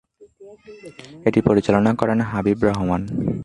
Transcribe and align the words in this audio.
এটি 1.25 1.39
পরিচালনা 1.41 1.91
করেন 1.93 2.19
হাবিব 2.31 2.59
রহমান। 2.63 3.01